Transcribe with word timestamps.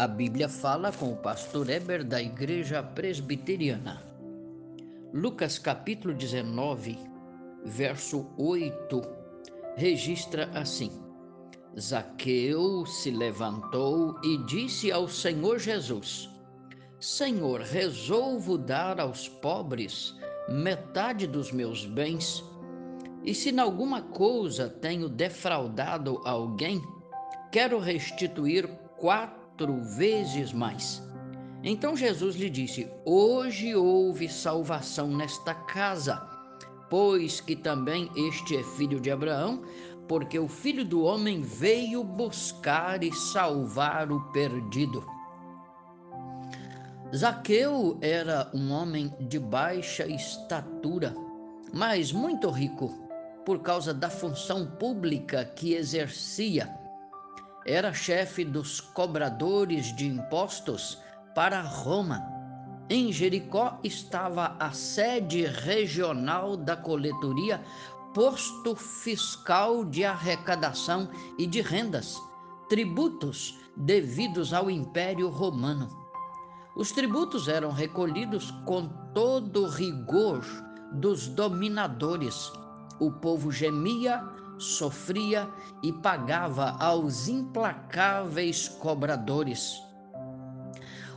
A 0.00 0.06
Bíblia 0.06 0.48
fala 0.48 0.90
com 0.90 1.12
o 1.12 1.16
pastor 1.16 1.68
Eber 1.68 2.02
da 2.02 2.22
Igreja 2.22 2.82
Presbiteriana. 2.82 4.02
Lucas 5.12 5.58
capítulo 5.58 6.14
19, 6.14 6.98
verso 7.66 8.26
8, 8.38 9.02
registra 9.76 10.50
assim: 10.54 10.90
Zaqueu 11.78 12.86
se 12.86 13.10
levantou 13.10 14.18
e 14.24 14.38
disse 14.46 14.90
ao 14.90 15.06
Senhor 15.06 15.58
Jesus: 15.58 16.30
Senhor, 16.98 17.60
resolvo 17.60 18.56
dar 18.56 18.98
aos 18.98 19.28
pobres 19.28 20.16
metade 20.48 21.26
dos 21.26 21.52
meus 21.52 21.84
bens, 21.84 22.42
e 23.22 23.34
se 23.34 23.50
em 23.50 23.58
alguma 23.58 24.00
coisa 24.00 24.66
tenho 24.66 25.10
defraudado 25.10 26.22
alguém, 26.24 26.80
quero 27.52 27.78
restituir 27.78 28.66
quatro 28.96 29.39
quatro 29.60 29.82
vezes 29.82 30.52
mais. 30.52 31.02
Então 31.62 31.94
Jesus 31.94 32.34
lhe 32.36 32.48
disse: 32.48 32.90
Hoje 33.04 33.74
houve 33.74 34.26
salvação 34.26 35.08
nesta 35.08 35.54
casa, 35.54 36.16
pois 36.88 37.40
que 37.40 37.54
também 37.54 38.10
este 38.16 38.56
é 38.56 38.62
filho 38.62 38.98
de 38.98 39.10
Abraão, 39.10 39.62
porque 40.08 40.38
o 40.38 40.48
filho 40.48 40.84
do 40.84 41.02
homem 41.02 41.42
veio 41.42 42.02
buscar 42.02 43.04
e 43.04 43.12
salvar 43.12 44.10
o 44.10 44.32
perdido. 44.32 45.04
Zaqueu 47.14 47.98
era 48.00 48.50
um 48.54 48.72
homem 48.72 49.12
de 49.20 49.38
baixa 49.38 50.06
estatura, 50.06 51.14
mas 51.72 52.12
muito 52.12 52.48
rico, 52.48 52.88
por 53.44 53.60
causa 53.60 53.92
da 53.92 54.08
função 54.08 54.66
pública 54.78 55.44
que 55.44 55.74
exercia 55.74 56.79
era 57.66 57.92
chefe 57.92 58.44
dos 58.44 58.80
cobradores 58.80 59.94
de 59.94 60.06
impostos 60.06 60.98
para 61.34 61.60
Roma. 61.60 62.22
Em 62.88 63.12
Jericó 63.12 63.78
estava 63.84 64.56
a 64.58 64.72
sede 64.72 65.46
regional 65.46 66.56
da 66.56 66.76
coletoria, 66.76 67.62
posto 68.14 68.74
fiscal 68.74 69.84
de 69.84 70.04
arrecadação 70.04 71.08
e 71.38 71.46
de 71.46 71.60
rendas, 71.60 72.20
tributos 72.68 73.56
devidos 73.76 74.52
ao 74.52 74.70
Império 74.70 75.28
Romano. 75.28 75.88
Os 76.74 76.90
tributos 76.90 77.46
eram 77.46 77.70
recolhidos 77.70 78.50
com 78.64 78.88
todo 79.14 79.68
rigor 79.68 80.44
dos 80.92 81.28
dominadores. 81.28 82.50
O 82.98 83.12
povo 83.12 83.52
gemia 83.52 84.22
sofria 84.60 85.48
e 85.82 85.92
pagava 85.92 86.76
aos 86.78 87.28
implacáveis 87.28 88.68
cobradores. 88.68 89.82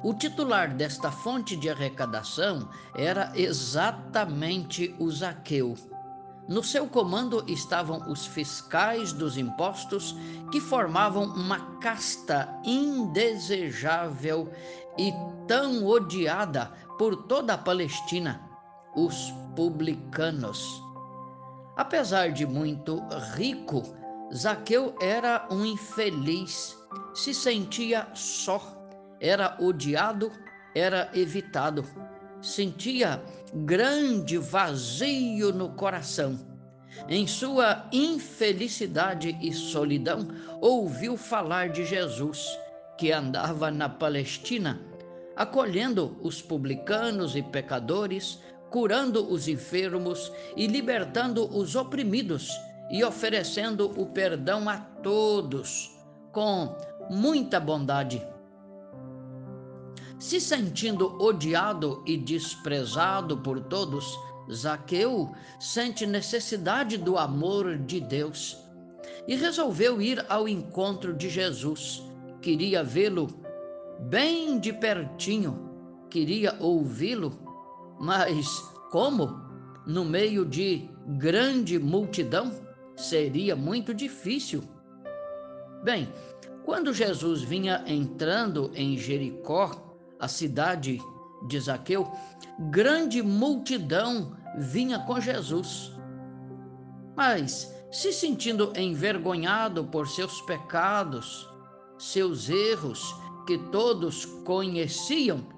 O 0.03 0.13
titular 0.13 0.73
desta 0.73 1.11
fonte 1.11 1.55
de 1.55 1.69
arrecadação 1.69 2.67
era 2.95 3.31
exatamente 3.35 4.93
o 4.99 5.09
Zaqueu. 5.09 5.75
No 6.47 6.61
seu 6.61 6.87
comando 6.87 7.41
estavam 7.47 8.11
os 8.11 8.25
fiscais 8.25 9.13
dos 9.13 9.37
impostos, 9.37 10.13
que 10.51 10.59
formavam 10.59 11.23
uma 11.23 11.77
casta 11.79 12.49
indesejável 12.65 14.51
e 14.97 15.13
tão 15.47 15.85
odiada 15.85 16.73
por 16.97 17.15
toda 17.15 17.53
a 17.53 17.57
Palestina, 17.57 18.41
os 18.93 19.33
publicanos. 19.55 20.81
Apesar 21.75 22.31
de 22.31 22.45
muito 22.45 23.01
rico, 23.35 23.81
Zaqueu 24.33 24.95
era 25.01 25.47
um 25.49 25.65
infeliz, 25.65 26.77
se 27.15 27.33
sentia 27.33 28.07
só, 28.13 28.61
era 29.19 29.57
odiado, 29.59 30.31
era 30.75 31.09
evitado, 31.13 31.83
sentia 32.41 33.23
grande 33.53 34.37
vazio 34.37 35.51
no 35.51 35.69
coração. 35.69 36.39
Em 37.09 37.25
sua 37.25 37.87
infelicidade 37.91 39.37
e 39.41 39.51
solidão, 39.51 40.27
ouviu 40.61 41.17
falar 41.17 41.69
de 41.69 41.85
Jesus, 41.85 42.47
que 42.97 43.11
andava 43.11 43.71
na 43.71 43.89
Palestina, 43.89 44.79
acolhendo 45.35 46.17
os 46.21 46.41
publicanos 46.41 47.35
e 47.35 47.41
pecadores, 47.41 48.39
curando 48.73 49.31
os 49.31 49.47
enfermos 49.47 50.33
e 50.57 50.65
libertando 50.65 51.45
os 51.55 51.75
oprimidos 51.75 52.49
e 52.89 53.03
oferecendo 53.03 53.91
o 54.01 54.07
perdão 54.07 54.67
a 54.67 54.79
todos 54.79 55.91
com 56.31 56.75
muita 57.07 57.59
bondade. 57.59 58.25
Se 60.17 60.41
sentindo 60.41 61.21
odiado 61.21 62.03
e 62.07 62.17
desprezado 62.17 63.37
por 63.37 63.59
todos, 63.61 64.11
Zaqueu 64.51 65.31
sente 65.59 66.07
necessidade 66.07 66.97
do 66.97 67.15
amor 67.15 67.77
de 67.77 67.99
Deus 67.99 68.57
e 69.27 69.35
resolveu 69.35 70.01
ir 70.01 70.25
ao 70.29 70.49
encontro 70.49 71.13
de 71.13 71.29
Jesus. 71.29 72.01
Queria 72.41 72.83
vê-lo 72.83 73.27
bem 73.99 74.57
de 74.57 74.73
pertinho, 74.73 75.69
queria 76.09 76.57
ouvi-lo 76.59 77.42
mas 78.03 78.69
como? 78.91 79.41
No 79.87 80.03
meio 80.03 80.45
de 80.45 80.89
grande 81.17 81.79
multidão? 81.79 82.51
Seria 82.97 83.55
muito 83.55 83.93
difícil. 83.93 84.61
Bem, 85.83 86.09
quando 86.65 86.93
Jesus 86.93 87.41
vinha 87.41 87.81
entrando 87.87 88.69
em 88.75 88.97
Jericó, 88.97 89.95
a 90.19 90.27
cidade 90.27 90.99
de 91.47 91.59
Zaqueu, 91.59 92.11
grande 92.71 93.21
multidão 93.23 94.35
vinha 94.57 94.99
com 94.99 95.21
Jesus. 95.21 95.93
Mas, 97.15 97.73
se 97.89 98.11
sentindo 98.11 98.73
envergonhado 98.75 99.85
por 99.85 100.09
seus 100.09 100.41
pecados, 100.41 101.49
seus 101.97 102.49
erros 102.49 103.15
que 103.47 103.57
todos 103.57 104.25
conheciam, 104.43 105.52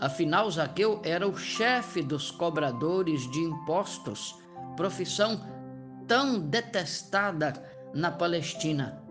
Afinal, 0.00 0.50
Zaqueu 0.50 1.00
era 1.04 1.26
o 1.26 1.36
chefe 1.36 2.02
dos 2.02 2.30
cobradores 2.30 3.30
de 3.30 3.40
impostos, 3.40 4.36
profissão 4.76 5.40
tão 6.06 6.40
detestada 6.40 7.52
na 7.94 8.10
Palestina. 8.10 9.02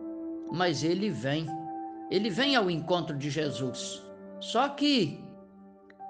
Mas 0.52 0.84
ele 0.84 1.10
vem, 1.10 1.48
ele 2.12 2.30
vem 2.30 2.56
ao 2.56 2.70
encontro 2.70 3.18
de 3.18 3.30
Jesus. 3.30 4.04
Só 4.40 4.70
que 4.70 5.24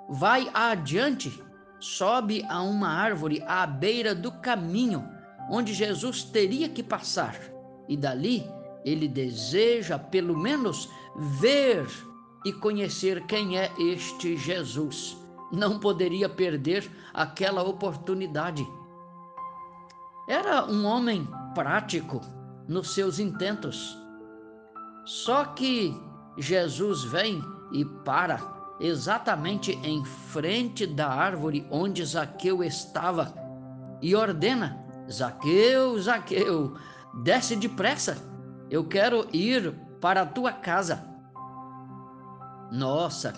vai 0.10 0.50
adiante, 0.54 1.32
sobe 1.80 2.44
a 2.50 2.62
uma 2.62 2.90
árvore 2.90 3.44
à 3.48 3.66
beira 3.66 4.16
do 4.16 4.32
caminho 4.32 5.08
onde 5.50 5.74
Jesus 5.74 6.24
teria 6.24 6.70
que 6.70 6.82
passar, 6.82 7.36
e 7.88 7.98
dali 7.98 8.50
ele 8.86 9.08
deseja 9.08 9.98
pelo 10.00 10.38
menos 10.38 10.90
ver 11.16 11.86
e 12.46 12.52
conhecer 12.52 13.26
quem 13.26 13.58
é 13.58 13.72
este 13.78 14.36
Jesus. 14.38 15.18
Não 15.52 15.80
poderia 15.80 16.28
perder 16.28 16.90
aquela 17.14 17.64
oportunidade. 17.64 18.68
Era 20.28 20.66
um 20.66 20.86
homem 20.86 21.28
prático 21.54 22.22
nos 22.68 22.94
seus 22.94 23.20
intentos. 23.20 23.98
Só 25.06 25.46
que 25.46 25.96
Jesus 26.38 27.04
vem 27.04 27.42
e 27.72 27.84
para 27.86 28.40
exatamente 28.80 29.74
em 29.84 30.04
frente 30.04 30.88
da 30.88 31.08
árvore 31.08 31.68
onde 31.70 32.04
Zaqueu 32.06 32.64
estava 32.64 33.34
e 34.02 34.16
ordena: 34.16 34.84
Zaqueu, 35.12 36.00
Zaqueu, 36.00 36.76
desce 37.24 37.56
depressa, 37.56 38.18
eu 38.70 38.86
quero 38.86 39.28
ir 39.32 39.74
para 40.02 40.22
a 40.22 40.26
tua 40.26 40.52
casa. 40.52 41.13
Nossa, 42.74 43.32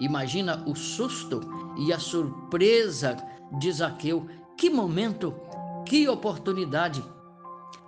imagina 0.00 0.64
o 0.66 0.74
susto 0.74 1.40
e 1.76 1.92
a 1.92 1.98
surpresa 1.98 3.18
de 3.58 3.70
Zaqueu. 3.70 4.26
Que 4.56 4.70
momento, 4.70 5.34
que 5.84 6.08
oportunidade. 6.08 7.04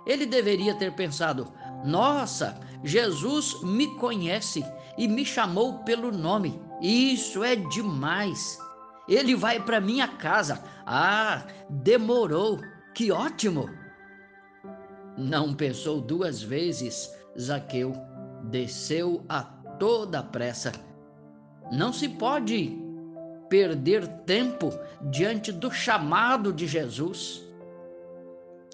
Ele 0.05 0.27
deveria 0.27 0.75
ter 0.75 0.93
pensado: 0.93 1.51
nossa, 1.83 2.59
Jesus 2.83 3.63
me 3.63 3.87
conhece 3.97 4.63
e 4.95 5.07
me 5.07 5.25
chamou 5.25 5.79
pelo 5.79 6.11
nome. 6.11 6.61
Isso 6.79 7.43
é 7.43 7.55
demais. 7.55 8.59
Ele 9.09 9.35
vai 9.35 9.59
para 9.59 9.81
minha 9.81 10.07
casa. 10.07 10.63
Ah, 10.85 11.47
demorou. 11.67 12.59
Que 12.93 13.11
ótimo. 13.11 13.67
Não 15.17 15.55
pensou 15.55 15.99
duas 15.99 16.43
vezes, 16.43 17.11
Zaqueu 17.39 17.91
desceu 18.43 19.25
a 19.27 19.41
toda 19.79 20.21
pressa 20.21 20.71
não 21.71 21.93
se 21.93 22.09
pode 22.09 22.77
perder 23.49 24.07
tempo 24.25 24.71
diante 25.09 25.51
do 25.51 25.71
chamado 25.71 26.51
de 26.51 26.67
Jesus. 26.67 27.41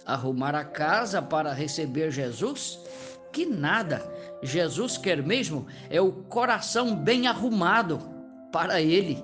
Arrumar 0.05 0.55
a 0.55 0.63
casa 0.63 1.21
para 1.21 1.53
receber 1.53 2.11
Jesus? 2.11 2.79
Que 3.31 3.45
nada! 3.45 4.01
Jesus 4.41 4.97
quer 4.97 5.21
mesmo 5.21 5.67
é 5.89 5.99
o 5.99 6.11
coração 6.11 6.95
bem 6.95 7.27
arrumado 7.27 7.99
para 8.51 8.81
ele. 8.81 9.23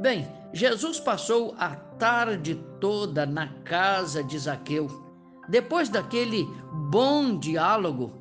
Bem, 0.00 0.28
Jesus 0.52 0.98
passou 0.98 1.54
a 1.58 1.76
tarde 1.76 2.54
toda 2.80 3.24
na 3.26 3.48
casa 3.62 4.22
de 4.24 4.38
Zaqueu. 4.38 4.88
Depois 5.48 5.88
daquele 5.88 6.44
bom 6.90 7.38
diálogo 7.38 8.12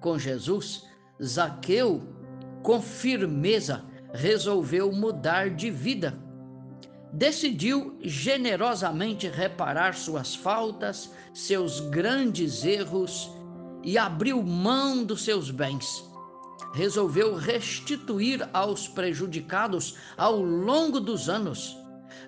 com 0.00 0.18
Jesus, 0.18 0.84
Zaqueu, 1.22 2.02
com 2.62 2.80
firmeza, 2.80 3.84
resolveu 4.12 4.92
mudar 4.92 5.50
de 5.50 5.70
vida. 5.70 6.18
Decidiu 7.12 7.96
generosamente 8.02 9.28
reparar 9.28 9.94
suas 9.94 10.34
faltas, 10.34 11.10
seus 11.34 11.80
grandes 11.80 12.64
erros 12.64 13.30
e 13.82 13.98
abriu 13.98 14.42
mão 14.42 15.04
dos 15.04 15.24
seus 15.24 15.50
bens. 15.50 16.04
Resolveu 16.72 17.34
restituir 17.34 18.48
aos 18.52 18.86
prejudicados 18.86 19.96
ao 20.16 20.40
longo 20.40 21.00
dos 21.00 21.28
anos. 21.28 21.76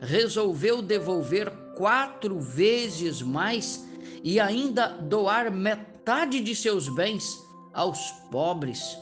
Resolveu 0.01 0.83
devolver 0.83 1.51
quatro 1.77 2.41
vezes 2.41 3.23
mais 3.23 3.87
e 4.25 4.41
ainda 4.41 4.89
doar 4.89 5.51
metade 5.51 6.41
de 6.41 6.57
seus 6.57 6.89
bens 6.89 7.25
aos 7.73 8.11
pobres. 8.31 8.97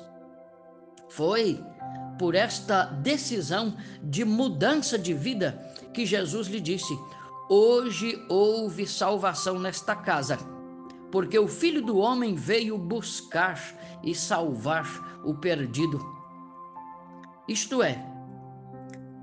Foi 1.10 1.62
por 2.18 2.34
esta 2.34 2.84
decisão 2.84 3.76
de 4.02 4.24
mudança 4.24 4.98
de 4.98 5.12
vida 5.12 5.60
que 5.92 6.06
Jesus 6.06 6.46
lhe 6.46 6.60
disse: 6.60 6.96
Hoje 7.48 8.24
houve 8.28 8.86
salvação 8.86 9.58
nesta 9.58 9.96
casa, 9.96 10.38
porque 11.10 11.38
o 11.38 11.48
Filho 11.48 11.82
do 11.82 11.98
Homem 11.98 12.34
veio 12.34 12.78
buscar 12.78 13.60
e 14.04 14.14
salvar 14.14 15.20
o 15.24 15.34
perdido. 15.34 16.00
Isto 17.48 17.82
é, 17.82 18.06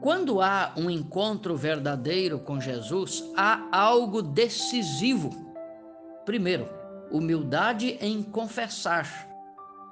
quando 0.01 0.41
há 0.41 0.73
um 0.75 0.89
encontro 0.89 1.55
verdadeiro 1.55 2.37
com 2.39 2.59
Jesus, 2.59 3.23
há 3.35 3.65
algo 3.71 4.21
decisivo. 4.21 5.29
Primeiro, 6.25 6.67
humildade 7.09 7.97
em 8.01 8.21
confessar 8.21 9.26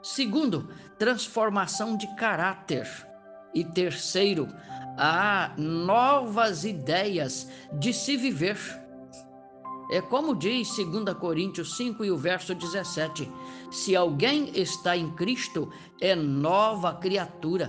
Segundo, 0.05 0.69
transformação 0.99 1.97
de 1.97 2.05
caráter. 2.15 2.87
E 3.55 3.63
terceiro, 3.63 4.47
há 4.99 5.51
novas 5.57 6.63
ideias 6.63 7.49
de 7.79 7.91
se 7.91 8.15
viver. 8.15 8.55
É 9.89 9.99
como 10.01 10.35
diz 10.35 10.69
2 10.77 11.11
Coríntios 11.17 11.75
5 11.75 12.05
e 12.05 12.11
o 12.11 12.17
verso 12.17 12.53
17: 12.53 13.31
Se 13.71 13.95
alguém 13.95 14.51
está 14.53 14.95
em 14.95 15.09
Cristo, 15.15 15.71
é 15.99 16.13
nova 16.13 16.93
criatura. 16.93 17.67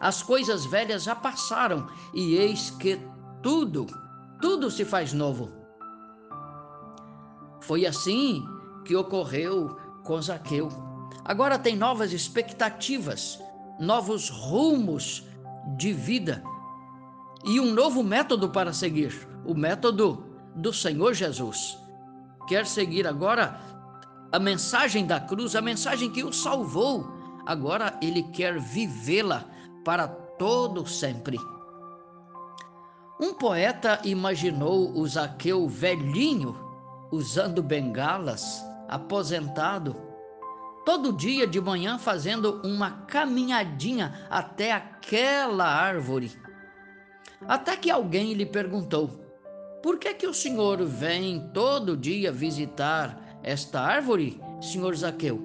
As 0.00 0.22
coisas 0.22 0.66
velhas 0.66 1.04
já 1.04 1.14
passaram 1.14 1.88
e 2.12 2.34
eis 2.34 2.68
que 2.68 3.00
tudo, 3.42 3.86
tudo 4.38 4.70
se 4.70 4.84
faz 4.84 5.14
novo. 5.14 5.50
Foi 7.62 7.86
assim 7.86 8.44
que 8.84 8.94
ocorreu 8.94 9.74
com 10.04 10.20
Zaqueu. 10.20 10.89
Agora 11.30 11.56
tem 11.56 11.76
novas 11.76 12.12
expectativas, 12.12 13.40
novos 13.78 14.28
rumos 14.28 15.22
de 15.76 15.92
vida 15.92 16.42
e 17.44 17.60
um 17.60 17.72
novo 17.72 18.02
método 18.02 18.48
para 18.48 18.72
seguir 18.72 19.28
o 19.44 19.54
método 19.54 20.26
do 20.56 20.72
Senhor 20.72 21.14
Jesus. 21.14 21.78
Quer 22.48 22.66
seguir 22.66 23.06
agora 23.06 23.60
a 24.32 24.40
mensagem 24.40 25.06
da 25.06 25.20
cruz, 25.20 25.54
a 25.54 25.60
mensagem 25.60 26.10
que 26.10 26.24
o 26.24 26.32
salvou. 26.32 27.08
Agora 27.46 27.96
ele 28.02 28.24
quer 28.24 28.58
vivê-la 28.58 29.44
para 29.84 30.08
todo 30.08 30.84
sempre. 30.84 31.38
Um 33.20 33.34
poeta 33.34 34.00
imaginou 34.02 34.98
o 34.98 35.06
Zaqueu 35.06 35.68
velhinho, 35.68 36.56
usando 37.12 37.62
bengalas, 37.62 38.64
aposentado, 38.88 40.09
todo 40.84 41.12
dia 41.12 41.46
de 41.46 41.60
manhã 41.60 41.98
fazendo 41.98 42.60
uma 42.64 43.02
caminhadinha 43.06 44.26
até 44.30 44.72
aquela 44.72 45.66
árvore. 45.66 46.32
Até 47.46 47.76
que 47.76 47.90
alguém 47.90 48.32
lhe 48.34 48.46
perguntou: 48.46 49.24
Por 49.82 49.98
que 49.98 50.14
que 50.14 50.26
o 50.26 50.34
senhor 50.34 50.84
vem 50.84 51.50
todo 51.52 51.96
dia 51.96 52.32
visitar 52.32 53.40
esta 53.42 53.80
árvore, 53.80 54.40
senhor 54.60 54.94
Zaqueu? 54.96 55.40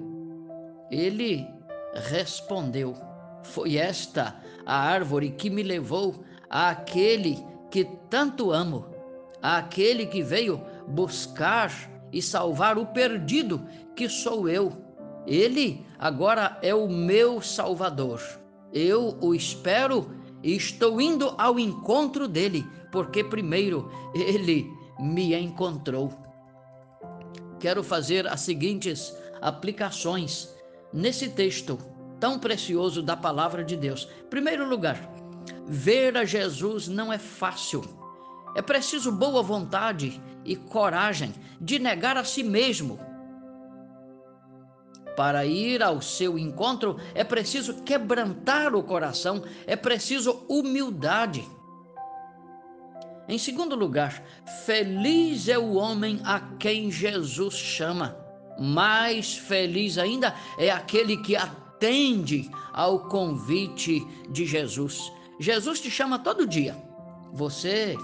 Ele 0.90 1.46
respondeu: 1.94 2.94
Foi 3.42 3.76
esta 3.76 4.36
a 4.64 4.78
árvore 4.78 5.30
que 5.30 5.50
me 5.50 5.62
levou 5.62 6.24
àquele 6.50 7.38
que 7.70 7.84
tanto 8.08 8.52
amo, 8.52 8.86
àquele 9.42 10.06
que 10.06 10.22
veio 10.22 10.62
buscar 10.88 11.72
e 12.12 12.22
salvar 12.22 12.78
o 12.78 12.86
perdido, 12.86 13.66
que 13.94 14.08
sou 14.08 14.48
eu 14.48 14.85
ele 15.26 15.84
agora 15.98 16.58
é 16.62 16.74
o 16.74 16.88
meu 16.88 17.40
Salvador. 17.42 18.20
Eu 18.72 19.18
o 19.20 19.34
espero 19.34 20.10
e 20.42 20.54
estou 20.54 21.00
indo 21.00 21.34
ao 21.36 21.58
encontro 21.58 22.28
dele, 22.28 22.64
porque 22.92 23.24
primeiro 23.24 23.90
ele 24.14 24.70
me 24.98 25.34
encontrou. 25.34 26.12
Quero 27.58 27.82
fazer 27.82 28.26
as 28.26 28.40
seguintes 28.40 29.14
aplicações 29.40 30.54
nesse 30.92 31.28
texto 31.28 31.78
tão 32.20 32.38
precioso 32.38 33.02
da 33.02 33.16
palavra 33.16 33.64
de 33.64 33.76
Deus. 33.76 34.04
Primeiro 34.30 34.68
lugar, 34.68 35.10
ver 35.66 36.16
a 36.16 36.24
Jesus 36.24 36.88
não 36.88 37.12
é 37.12 37.18
fácil. 37.18 37.82
É 38.54 38.62
preciso 38.62 39.12
boa 39.12 39.42
vontade 39.42 40.20
e 40.44 40.56
coragem 40.56 41.34
de 41.60 41.78
negar 41.78 42.16
a 42.16 42.24
si 42.24 42.42
mesmo 42.42 42.98
para 45.16 45.46
ir 45.46 45.82
ao 45.82 46.02
seu 46.02 46.38
encontro 46.38 46.98
é 47.14 47.24
preciso 47.24 47.82
quebrantar 47.82 48.74
o 48.74 48.82
coração, 48.82 49.42
é 49.66 49.74
preciso 49.74 50.44
humildade. 50.48 51.44
Em 53.28 53.38
segundo 53.38 53.74
lugar, 53.74 54.22
feliz 54.64 55.48
é 55.48 55.58
o 55.58 55.74
homem 55.74 56.20
a 56.22 56.38
quem 56.58 56.90
Jesus 56.92 57.54
chama. 57.54 58.16
Mais 58.58 59.36
feliz 59.36 59.98
ainda 59.98 60.34
é 60.58 60.70
aquele 60.70 61.16
que 61.16 61.34
atende 61.34 62.48
ao 62.72 63.08
convite 63.08 64.06
de 64.30 64.46
Jesus. 64.46 65.12
Jesus 65.40 65.80
te 65.80 65.90
chama 65.90 66.18
todo 66.20 66.46
dia. 66.46 66.76
Você 67.32 67.96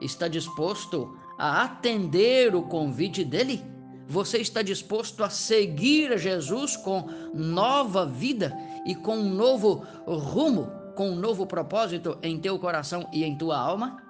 está 0.00 0.28
disposto 0.28 1.16
a 1.36 1.64
atender 1.64 2.54
o 2.54 2.62
convite 2.62 3.24
dele? 3.24 3.77
Você 4.08 4.38
está 4.38 4.62
disposto 4.62 5.22
a 5.22 5.28
seguir 5.28 6.16
Jesus 6.16 6.78
com 6.78 7.10
nova 7.34 8.06
vida 8.06 8.56
e 8.86 8.94
com 8.94 9.18
um 9.18 9.28
novo 9.28 9.84
rumo, 10.06 10.72
com 10.96 11.10
um 11.10 11.14
novo 11.14 11.46
propósito 11.46 12.18
em 12.22 12.40
teu 12.40 12.58
coração 12.58 13.06
e 13.12 13.22
em 13.22 13.36
tua 13.36 13.58
alma? 13.58 14.02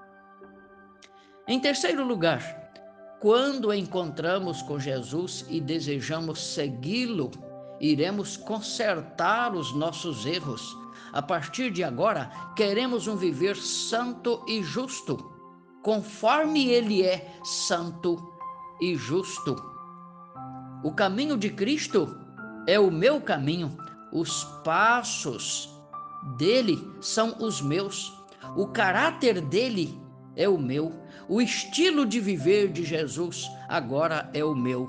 Em 1.48 1.58
terceiro 1.58 2.06
lugar, 2.06 2.70
quando 3.20 3.74
encontramos 3.74 4.62
com 4.62 4.78
Jesus 4.78 5.44
e 5.48 5.60
desejamos 5.60 6.54
segui-lo, 6.54 7.32
iremos 7.80 8.36
consertar 8.36 9.52
os 9.52 9.74
nossos 9.74 10.24
erros. 10.24 10.76
A 11.12 11.20
partir 11.20 11.72
de 11.72 11.82
agora, 11.82 12.30
queremos 12.54 13.08
um 13.08 13.16
viver 13.16 13.56
santo 13.56 14.44
e 14.46 14.62
justo, 14.62 15.16
conforme 15.82 16.68
ele 16.68 17.02
é 17.02 17.28
santo 17.42 18.16
e 18.80 18.94
justo. 18.94 19.77
O 20.82 20.92
caminho 20.92 21.36
de 21.36 21.50
Cristo 21.50 22.16
é 22.64 22.78
o 22.78 22.88
meu 22.90 23.20
caminho, 23.20 23.76
os 24.12 24.44
passos 24.62 25.68
dele 26.36 26.78
são 27.00 27.36
os 27.40 27.60
meus, 27.60 28.12
o 28.56 28.68
caráter 28.68 29.40
dele 29.40 30.00
é 30.36 30.48
o 30.48 30.56
meu, 30.56 30.92
o 31.28 31.40
estilo 31.42 32.06
de 32.06 32.20
viver 32.20 32.70
de 32.70 32.84
Jesus 32.84 33.50
agora 33.68 34.30
é 34.32 34.44
o 34.44 34.54
meu, 34.54 34.86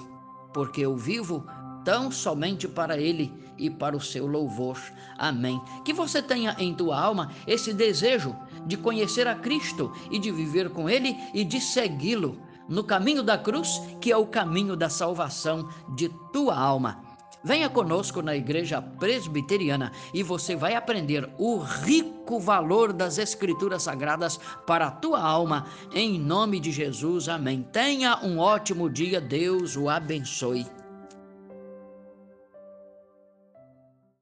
porque 0.54 0.82
eu 0.82 0.96
vivo 0.96 1.44
tão 1.84 2.12
somente 2.12 2.68
para 2.68 3.00
ele 3.00 3.34
e 3.58 3.68
para 3.68 3.98
o 3.98 4.02
seu 4.02 4.28
louvor. 4.28 4.80
Amém. 5.18 5.60
Que 5.84 5.92
você 5.92 6.22
tenha 6.22 6.56
em 6.60 6.74
tua 6.74 7.00
alma 7.00 7.32
esse 7.48 7.74
desejo 7.74 8.36
de 8.68 8.78
conhecer 8.78 9.28
a 9.28 9.34
Cristo 9.34 9.92
e 10.12 10.20
de 10.20 10.32
viver 10.32 10.70
com 10.70 10.88
ele 10.88 11.18
e 11.34 11.44
de 11.44 11.60
segui-lo 11.60 12.40
no 12.70 12.84
caminho 12.84 13.24
da 13.24 13.38
cruz, 13.38 13.82
que 14.00 14.12
é 14.12 14.18
o 14.18 14.28
caminho 14.28 14.76
da 14.76 14.90
salvação 14.90 15.68
de 15.96 16.10
tua 16.32 16.58
alma. 16.58 17.10
Venha 17.44 17.70
conosco 17.70 18.22
na 18.22 18.36
Igreja 18.36 18.82
Presbiteriana 18.82 19.94
e 20.14 20.22
você 20.22 20.58
vai 20.58 20.76
aprender 20.76 21.30
o 21.38 21.58
rico 21.58 22.38
valor 22.38 22.92
das 22.92 23.18
Escrituras 23.18 23.84
Sagradas 23.84 24.38
para 24.68 24.88
a 24.88 24.92
tua 24.92 25.22
alma, 25.22 25.66
em 25.94 26.20
nome 26.20 26.60
de 26.60 26.72
Jesus. 26.72 27.30
Amém. 27.30 27.66
Tenha 27.72 28.20
um 28.24 28.40
ótimo 28.40 28.90
dia, 28.90 29.22
Deus 29.22 29.78
o 29.78 29.88
abençoe. 29.88 30.79